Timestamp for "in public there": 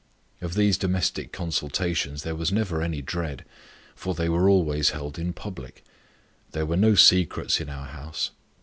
5.19-6.65